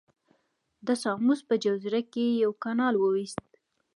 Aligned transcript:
د 0.85 0.87
ساموس 1.03 1.39
په 1.49 1.55
جزیره 1.63 2.01
کې 2.11 2.25
یې 2.29 2.39
یو 2.43 2.51
کانال 2.63 2.95
وویست. 2.97 3.41